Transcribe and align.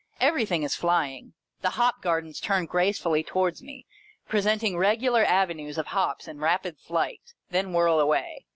Everything 0.19 0.63
is 0.63 0.73
flying. 0.73 1.33
The 1.61 1.69
hop 1.77 2.01
gardens 2.01 2.39
turn 2.39 2.65
gracefully 2.65 3.23
towards 3.23 3.61
me, 3.61 3.85
presenting 4.27 4.75
regular 4.75 5.23
avenues 5.23 5.77
of 5.77 5.85
hops 5.85 6.27
in 6.27 6.39
rapid 6.39 6.79
flight, 6.79 7.35
then 7.51 7.71
whirl 7.71 7.99
away. 7.99 8.47